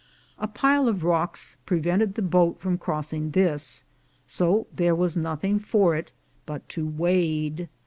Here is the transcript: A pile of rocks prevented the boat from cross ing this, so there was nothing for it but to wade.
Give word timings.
A 0.39 0.47
pile 0.47 0.87
of 0.87 1.03
rocks 1.03 1.57
prevented 1.67 2.15
the 2.15 2.23
boat 2.23 2.59
from 2.59 2.79
cross 2.79 3.13
ing 3.13 3.29
this, 3.37 3.85
so 4.25 4.65
there 4.75 4.95
was 4.95 5.15
nothing 5.15 5.59
for 5.59 5.95
it 5.95 6.11
but 6.47 6.67
to 6.69 6.87
wade. 6.87 7.69